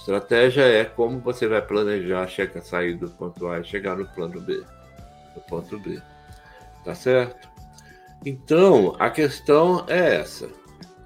[0.00, 4.40] Estratégia é como você vai planejar chegar, sair do ponto A e chegar no plano
[4.40, 4.64] B,
[5.36, 6.00] no ponto B.
[6.82, 7.48] Tá certo?
[8.24, 10.48] Então, a questão é essa.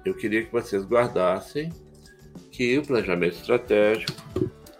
[0.05, 1.73] Eu queria que vocês guardassem
[2.51, 4.13] que o planejamento estratégico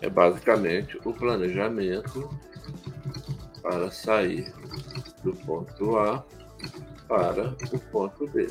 [0.02, 2.30] é basicamente o planejamento
[3.62, 4.54] para sair
[5.24, 6.24] do ponto A
[7.06, 8.48] para o ponto B.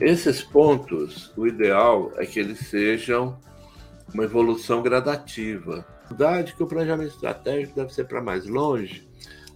[0.00, 3.38] Esses pontos, o ideal é que eles sejam
[4.12, 5.84] uma evolução gradativa.
[6.08, 9.08] Verdade que o planejamento estratégico deve ser para mais longe.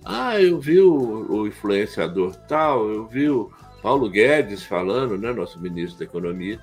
[0.04, 5.60] Ah, eu vi o, o, influenciador tal, eu vi o Paulo Guedes falando, né, nosso
[5.60, 6.60] ministro da Economia,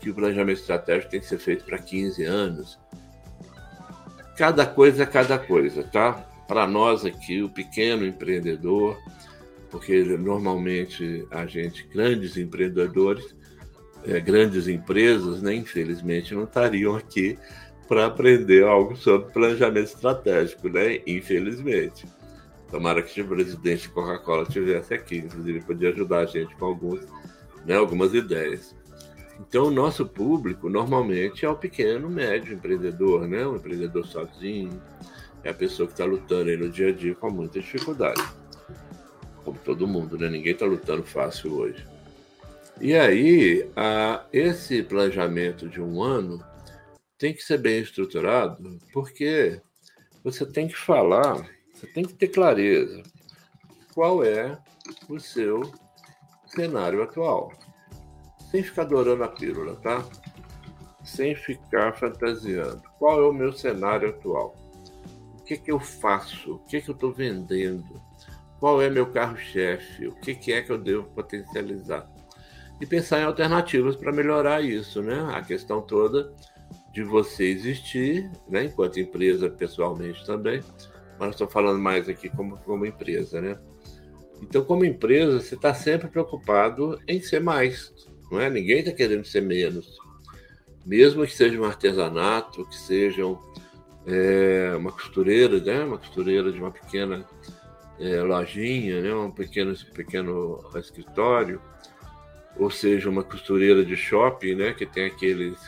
[0.00, 2.78] que o planejamento estratégico tem que ser feito para 15 anos.
[4.36, 6.12] Cada coisa é cada coisa, tá?
[6.46, 8.96] Para nós aqui, o pequeno empreendedor,
[9.70, 13.34] porque normalmente a gente, grandes empreendedores,
[14.04, 17.38] é, grandes empresas, né, infelizmente, não estariam aqui
[17.88, 21.00] para aprender algo sobre planejamento estratégico, né?
[21.06, 22.06] Infelizmente.
[22.70, 27.00] Tomara que o presidente Coca-Cola estivesse aqui, inclusive podia ajudar a gente com alguns,
[27.64, 28.74] né, algumas ideias.
[29.38, 33.46] Então, o nosso público normalmente é o pequeno, médio empreendedor, né?
[33.46, 34.82] Um empreendedor sozinho,
[35.44, 38.22] é a pessoa que está lutando no dia a dia com muita dificuldade
[39.46, 40.28] como todo mundo, né?
[40.28, 41.86] Ninguém está lutando fácil hoje.
[42.80, 46.44] E aí, a, esse planejamento de um ano
[47.16, 49.60] tem que ser bem estruturado, porque
[50.24, 53.04] você tem que falar, você tem que ter clareza
[53.94, 54.58] qual é
[55.08, 55.62] o seu
[56.48, 57.52] cenário atual.
[58.50, 60.04] Sem ficar adorando a pílula, tá?
[61.04, 62.82] Sem ficar fantasiando.
[62.98, 64.56] Qual é o meu cenário atual?
[65.38, 66.56] O que, que eu faço?
[66.56, 68.02] O que, que eu estou vendendo?
[68.58, 70.08] Qual é meu carro-chefe?
[70.08, 72.10] O que, que é que eu devo potencializar?
[72.80, 75.28] E pensar em alternativas para melhorar isso, né?
[75.32, 76.32] A questão toda
[76.92, 78.64] de você existir, né?
[78.64, 80.62] enquanto empresa, pessoalmente também,
[81.18, 83.58] mas estou falando mais aqui como, como empresa, né?
[84.42, 87.92] Então, como empresa, você está sempre preocupado em ser mais,
[88.30, 88.48] não é?
[88.48, 89.98] Ninguém está querendo ser menos.
[90.84, 93.40] Mesmo que seja um artesanato, que sejam
[94.06, 95.84] é, uma costureira, né?
[95.84, 97.26] Uma costureira de uma pequena
[97.98, 101.60] é, lojinha, né, um pequeno, pequeno escritório,
[102.56, 105.58] ou seja, uma costureira de shopping, né, que tem aqueles,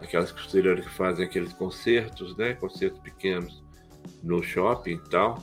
[0.00, 3.62] aquelas costureiras que fazem aqueles concertos, né, concertos pequenos
[4.22, 5.42] no shopping e tal.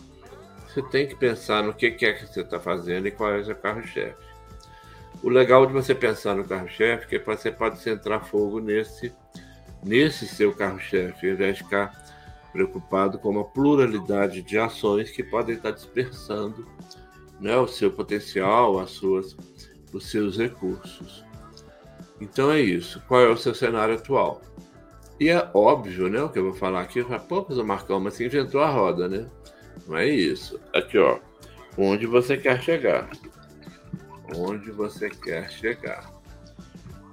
[0.67, 3.45] Você tem que pensar no que, é que você está fazendo e qual é o
[3.45, 4.25] seu carro-chefe.
[5.23, 9.13] O legal de você pensar no carro-chefe é que você pode centrar fogo nesse,
[9.83, 11.93] nesse seu carro-chefe, ao invés de ficar
[12.55, 16.65] preocupado com uma pluralidade de ações que podem estar dispersando
[17.37, 19.35] né, o seu potencial, as suas,
[19.91, 21.25] os seus recursos.
[22.21, 23.03] Então é isso.
[23.09, 24.41] Qual é o seu cenário atual?
[25.19, 26.23] E é óbvio, né?
[26.23, 29.09] O que eu vou falar aqui, pô, mas o Marcão, mas você inventou a roda,
[29.09, 29.29] né?
[29.85, 30.57] Não é isso.
[30.73, 31.19] Aqui, ó.
[31.77, 33.09] Onde você quer chegar.
[34.33, 36.09] Onde você quer chegar.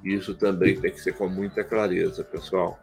[0.05, 2.79] Isso também tem que ser com muita clareza, pessoal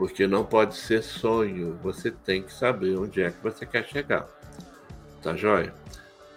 [0.00, 1.78] porque não pode ser sonho.
[1.82, 4.26] Você tem que saber onde é que você quer chegar.
[5.22, 5.74] Tá joia?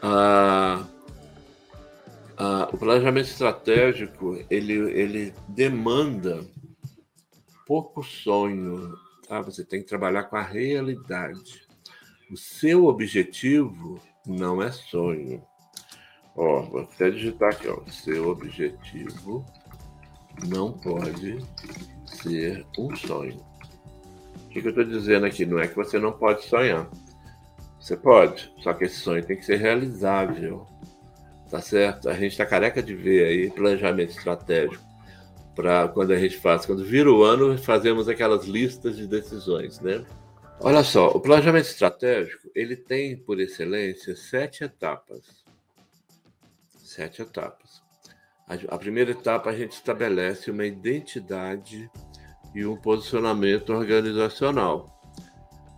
[0.01, 0.85] Ah,
[2.38, 6.46] ah, o planejamento estratégico ele, ele demanda
[7.66, 8.97] pouco sonho.
[9.29, 9.40] Tá?
[9.40, 11.66] Você tem que trabalhar com a realidade.
[12.30, 13.97] O seu objetivo
[14.28, 15.41] não é sonho.
[16.35, 17.80] Ó, vou até digitar aqui, ó.
[17.90, 19.45] Seu objetivo
[20.50, 21.40] não pode
[22.06, 23.53] ser um sonho.
[24.46, 25.46] O que, que eu estou dizendo aqui?
[25.46, 26.90] Não é que você não pode sonhar.
[27.80, 30.66] Você pode, só que esse sonho tem que ser realizável.
[31.50, 32.10] Tá certo?
[32.10, 34.84] A gente está careca de ver aí planejamento estratégico
[35.56, 40.04] para quando a gente faz, quando vira o ano, fazemos aquelas listas de decisões, né?
[40.60, 45.44] Olha só, o planejamento estratégico ele tem por excelência sete etapas.
[46.78, 47.84] Sete etapas.
[48.48, 51.90] A, a primeira etapa a gente estabelece uma identidade
[52.54, 54.94] e um posicionamento organizacional.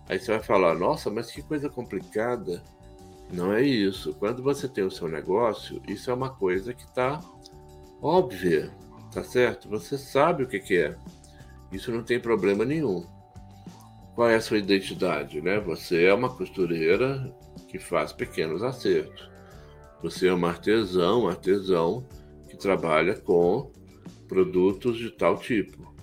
[0.07, 2.63] Aí você vai falar, nossa, mas que coisa complicada.
[3.31, 4.13] Não é isso.
[4.13, 7.19] Quando você tem o seu negócio, isso é uma coisa que está
[8.01, 8.72] óbvia,
[9.12, 9.68] tá certo?
[9.69, 10.95] Você sabe o que, que é.
[11.72, 13.06] Isso não tem problema nenhum.
[14.13, 15.60] Qual é a sua identidade, né?
[15.60, 17.33] Você é uma costureira
[17.68, 19.30] que faz pequenos acertos.
[20.01, 22.06] Você é uma artesão, um artesão
[22.48, 23.72] que trabalha com
[24.27, 25.94] produtos de tal tipo.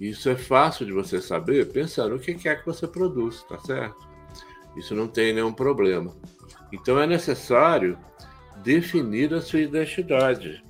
[0.00, 4.06] Isso é fácil de você saber pensando o que é que você produz, tá certo?
[4.76, 6.14] Isso não tem nenhum problema.
[6.70, 7.98] Então é necessário
[8.62, 10.62] definir a sua identidade.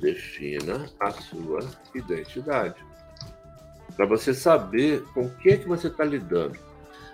[0.00, 1.60] Defina a sua
[1.94, 2.84] identidade.
[3.96, 6.58] para você saber com o que, que você está lidando.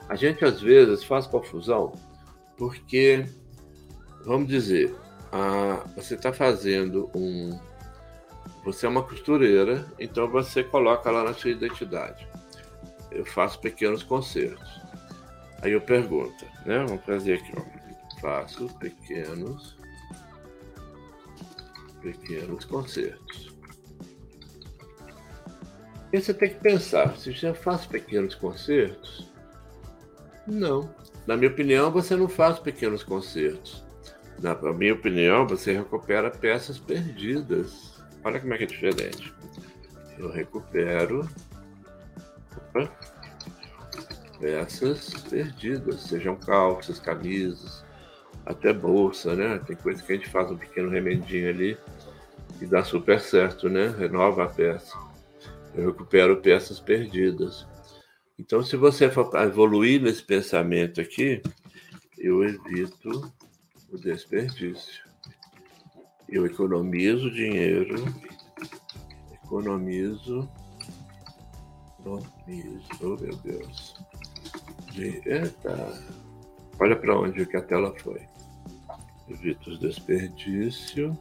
[0.09, 1.93] A gente às vezes faz confusão
[2.57, 3.25] porque,
[4.25, 4.95] vamos dizer,
[5.33, 7.59] a, você está fazendo um.
[8.65, 12.29] Você é uma costureira, então você coloca lá na sua identidade.
[13.11, 14.81] Eu faço pequenos concertos.
[15.63, 16.85] Aí eu pergunto, né?
[16.87, 18.21] Vamos fazer aqui, ó.
[18.21, 19.81] Faço pequenos
[22.01, 23.55] pequenos concertos.
[26.13, 29.31] E você tem que pensar, se você faz pequenos concertos,
[30.47, 30.93] não.
[31.27, 33.85] Na minha opinião, você não faz pequenos concertos.
[34.41, 38.00] Na minha opinião, você recupera peças perdidas.
[38.23, 39.33] Olha como é que é diferente.
[40.19, 41.29] Eu recupero
[42.57, 42.91] opa,
[44.39, 47.85] peças perdidas, sejam calças, camisas,
[48.45, 49.59] até bolsa, né?
[49.67, 51.79] Tem coisa que a gente faz um pequeno remendinho ali
[52.61, 53.89] e dá super certo, né?
[53.89, 54.97] Renova a peça.
[55.75, 57.67] Eu recupero peças perdidas.
[58.39, 61.43] Então, se você for evoluir nesse pensamento aqui,
[62.19, 63.33] eu evito
[63.91, 65.10] o desperdício.
[66.31, 68.05] Eu economizo dinheiro,
[69.43, 70.49] economizo,
[71.99, 73.97] economizo, oh meu Deus.
[74.97, 75.93] Eita,
[76.79, 78.21] olha para onde que a tela foi.
[79.29, 81.19] Evito os desperdício,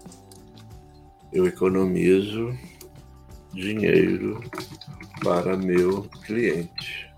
[1.33, 2.55] eu economizo
[3.51, 4.39] dinheiro
[5.23, 7.11] para meu cliente.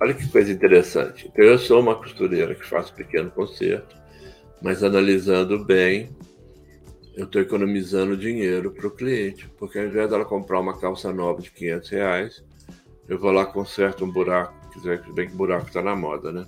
[0.00, 1.28] Olha que coisa interessante.
[1.28, 3.96] Então, eu sou uma costureira que faço pequeno conserto,
[4.62, 6.10] mas analisando bem,
[7.16, 11.40] eu estou economizando dinheiro para o cliente, porque ao invés dela comprar uma calça nova
[11.40, 12.44] de 500 reais,
[13.08, 16.46] eu vou lá conserto um buraco, quiser bem que buraco está na moda, né?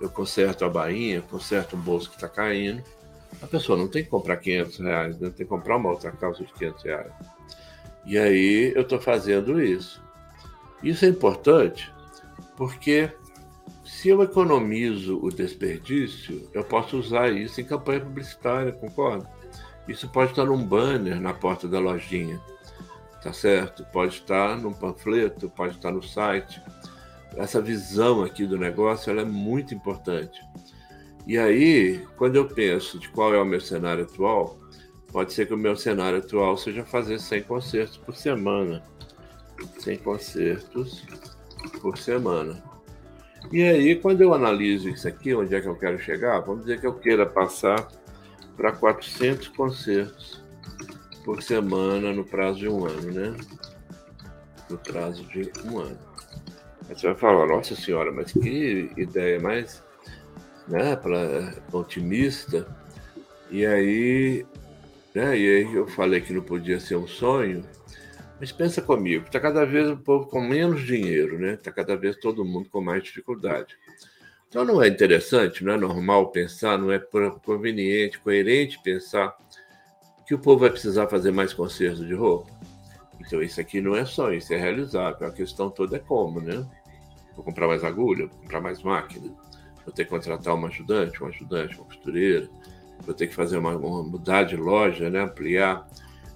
[0.00, 2.82] Eu conserto a bainha, conserto um bolso que está caindo.
[3.42, 5.28] A pessoa não tem que comprar 500 reais, né?
[5.28, 7.12] tem que comprar uma outra calça de 500 reais.
[8.06, 10.02] E aí eu estou fazendo isso.
[10.82, 11.92] Isso é importante
[12.56, 13.10] porque
[13.84, 19.39] se eu economizo o desperdício, eu posso usar isso em campanha publicitária, concorda?
[19.90, 22.40] Isso pode estar num banner na porta da lojinha,
[23.20, 23.84] tá certo?
[23.86, 26.62] Pode estar num panfleto, pode estar no site.
[27.36, 30.40] Essa visão aqui do negócio é muito importante.
[31.26, 34.60] E aí, quando eu penso de qual é o meu cenário atual,
[35.10, 38.84] pode ser que o meu cenário atual seja fazer 100 concertos por semana.
[39.80, 41.04] 100 concertos
[41.82, 42.62] por semana.
[43.50, 46.80] E aí, quando eu analiso isso aqui, onde é que eu quero chegar, vamos dizer
[46.80, 47.88] que eu queira passar
[48.60, 50.44] para 400 concertos
[51.24, 53.34] por semana no prazo de um ano, né?
[54.68, 55.98] No prazo de um ano.
[56.86, 59.82] Aí você vai falar, nossa senhora, mas que ideia mais
[60.68, 62.66] né, pra, otimista.
[63.50, 64.44] E aí,
[65.14, 67.64] né, e aí eu falei que não podia ser um sonho,
[68.38, 71.54] mas pensa comigo, está cada vez o povo com menos dinheiro, né?
[71.54, 73.74] Está cada vez todo mundo com mais dificuldade.
[74.50, 79.32] Então não é interessante, não é normal pensar, não é conveniente, coerente pensar
[80.26, 82.50] que o povo vai precisar fazer mais conserto de roupa.
[83.20, 85.28] Então isso aqui não é só, isso é realizável.
[85.28, 86.66] A questão toda é como, né?
[87.36, 89.32] Vou comprar mais agulha, vou comprar mais máquina,
[89.84, 92.50] vou ter que contratar uma ajudante, um ajudante, uma costureira,
[93.02, 95.20] vou ter que fazer uma, uma mudar de loja, né?
[95.20, 95.86] Ampliar.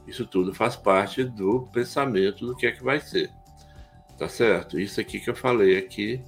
[0.07, 3.29] Isso tudo faz parte do pensamento do que é que vai ser.
[4.17, 4.79] Tá certo?
[4.79, 6.23] Isso aqui que eu falei aqui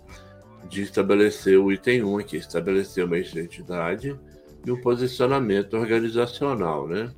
[0.68, 4.18] de estabelecer o item 1 aqui, estabelecer uma identidade
[4.64, 7.12] e um posicionamento organizacional, né?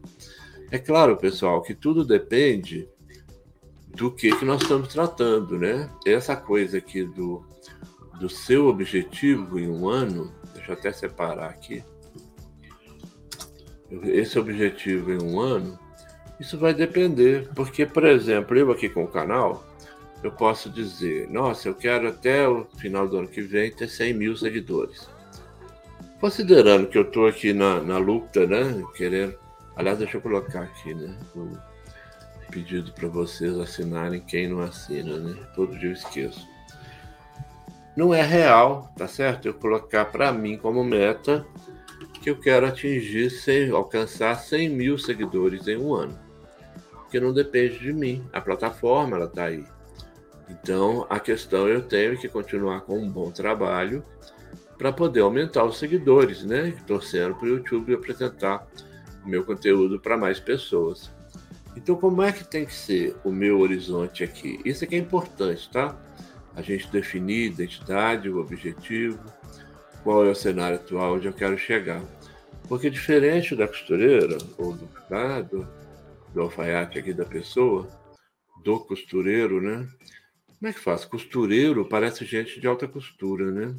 [0.70, 2.88] É claro, pessoal, que tudo depende
[3.94, 5.90] do que, que nós estamos tratando, né?
[6.06, 7.44] Essa coisa aqui do,
[8.20, 11.82] do seu objetivo em um ano, deixa eu até separar aqui.
[14.04, 15.78] Esse objetivo em um ano,
[16.38, 19.66] isso vai depender, porque, por exemplo, eu aqui com o canal,
[20.22, 24.14] eu posso dizer, nossa, eu quero até o final do ano que vem ter 100
[24.14, 25.08] mil seguidores.
[26.20, 29.36] Considerando que eu estou aqui na, na luta, né, querendo...
[29.76, 31.56] Aliás, deixa eu colocar aqui, né, o
[32.50, 36.46] pedido para vocês assinarem quem não assina, né, todo dia eu esqueço.
[37.96, 39.46] Não é real, tá certo?
[39.46, 41.46] Eu colocar para mim como meta
[42.22, 46.28] que eu quero atingir, 100, alcançar 100 mil seguidores em um ano
[47.08, 48.22] porque não depende de mim.
[48.32, 49.64] A plataforma ela está aí.
[50.48, 54.02] Então a questão eu tenho que continuar com um bom trabalho
[54.76, 56.72] para poder aumentar os seguidores, né?
[56.86, 58.66] Torcendo para o YouTube apresentar
[59.24, 61.10] o meu conteúdo para mais pessoas.
[61.76, 64.60] Então como é que tem que ser o meu horizonte aqui?
[64.64, 65.96] Isso aqui é importante, tá?
[66.54, 69.20] A gente definir identidade, o objetivo,
[70.02, 72.02] qual é o cenário atual onde eu quero chegar.
[72.68, 75.66] Porque diferente da costureira ou do, tá, do,
[76.34, 77.88] do alfaiate aqui da pessoa,
[78.62, 79.88] do costureiro, né?
[80.58, 81.04] Como é que faz?
[81.04, 83.76] Costureiro parece gente de alta costura, né?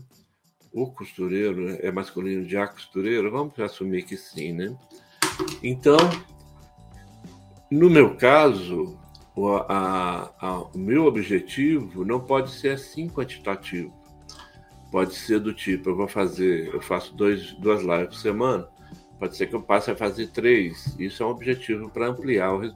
[0.72, 3.30] O costureiro é masculino de a costureiro?
[3.30, 4.78] Vamos assumir que sim, né?
[5.62, 5.98] Então,
[7.70, 8.98] no meu caso,
[9.36, 13.94] o, a, a, o meu objetivo não pode ser assim quantitativo.
[14.90, 18.70] Pode ser do tipo, eu vou fazer, eu faço dois, duas lives por semana,
[19.20, 20.96] pode ser que eu passe a fazer três.
[20.98, 22.74] Isso é um objetivo para ampliar o,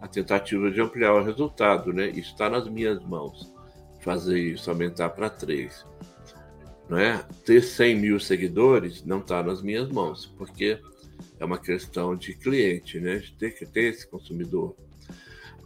[0.00, 2.08] a tentativa de ampliar o resultado, né?
[2.08, 3.52] Está nas minhas mãos,
[4.00, 5.84] fazer isso, aumentar para três.
[6.88, 7.24] Não é?
[7.44, 10.80] Ter 100 mil seguidores não está nas minhas mãos, porque
[11.38, 13.18] é uma questão de cliente, né?
[13.18, 14.74] De ter que ter esse consumidor.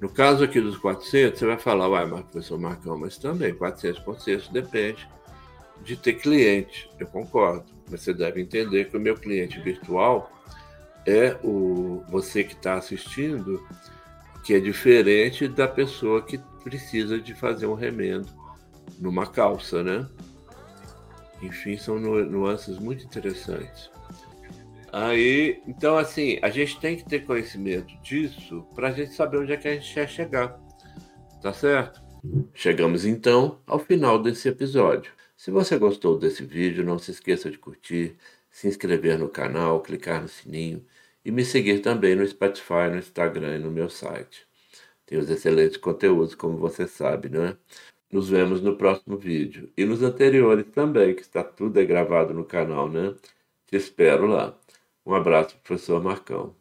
[0.00, 4.52] No caso aqui dos 400, você vai falar, uai, mas professor Marcão, mas também 400%
[4.52, 5.08] depende
[5.82, 6.90] de ter cliente.
[6.98, 10.30] Eu concordo, mas você deve entender que o meu cliente virtual
[11.06, 13.62] é o você que está assistindo
[14.44, 18.28] que é diferente da pessoa que precisa de fazer um remendo
[19.00, 20.06] numa calça, né?
[21.42, 23.90] Enfim, são nuances muito interessantes.
[24.92, 29.52] Aí, então, assim, a gente tem que ter conhecimento disso para a gente saber onde
[29.52, 30.60] é que a gente quer chegar.
[31.42, 32.00] Tá certo?
[32.54, 35.12] Chegamos então ao final desse episódio.
[35.36, 38.16] Se você gostou desse vídeo, não se esqueça de curtir,
[38.50, 40.84] se inscrever no canal, clicar no sininho
[41.24, 44.46] e me seguir também no Spotify, no Instagram e no meu site.
[45.06, 47.56] Tem os excelentes conteúdos, como você sabe, não é?
[48.12, 49.70] Nos vemos no próximo vídeo.
[49.76, 53.14] E nos anteriores também, que está tudo gravado no canal, né?
[53.66, 54.56] Te espero lá.
[55.06, 56.54] Um abraço, professor Marcão.